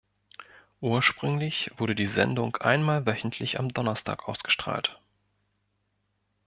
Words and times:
Ursprünglich 0.79 1.69
wurde 1.77 1.93
die 1.93 2.07
Sendung 2.07 2.55
einmal 2.55 3.05
wöchentlich 3.05 3.59
am 3.59 3.69
Donnerstag 3.69 4.27
ausgestrahlt. 4.27 4.99